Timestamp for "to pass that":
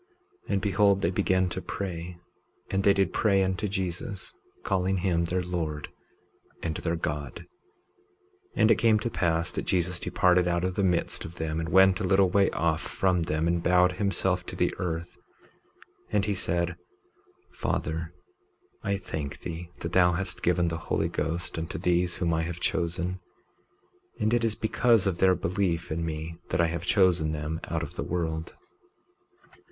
8.97-9.67